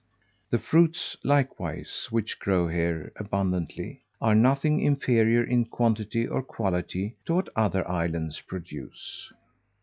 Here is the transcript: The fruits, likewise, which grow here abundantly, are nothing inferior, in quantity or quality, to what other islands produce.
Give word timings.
The 0.49 0.57
fruits, 0.57 1.15
likewise, 1.23 2.07
which 2.09 2.39
grow 2.39 2.67
here 2.67 3.11
abundantly, 3.17 4.01
are 4.19 4.33
nothing 4.33 4.79
inferior, 4.79 5.43
in 5.43 5.65
quantity 5.65 6.25
or 6.27 6.41
quality, 6.41 7.13
to 7.27 7.35
what 7.35 7.49
other 7.55 7.87
islands 7.87 8.41
produce. 8.41 9.31